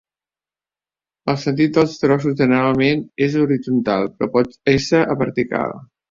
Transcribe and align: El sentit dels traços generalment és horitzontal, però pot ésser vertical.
El 1.33 1.35
sentit 1.41 1.75
dels 1.75 1.91
traços 2.03 2.37
generalment 2.39 3.03
és 3.25 3.35
horitzontal, 3.41 4.09
però 4.15 4.31
pot 4.39 4.57
ésser 4.73 5.03
vertical. 5.21 5.77